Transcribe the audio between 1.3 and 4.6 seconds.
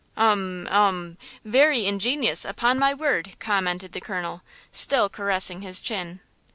very ingenious, upon my word!" commented the colonel,